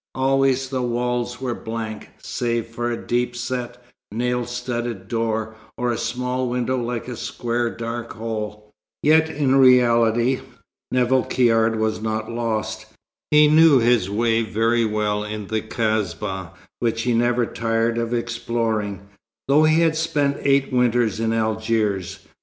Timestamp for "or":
5.77-5.91